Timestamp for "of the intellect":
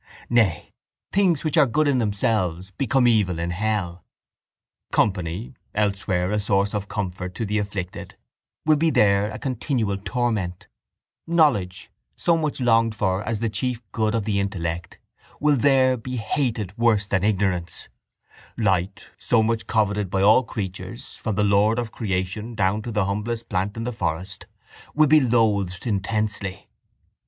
14.15-14.97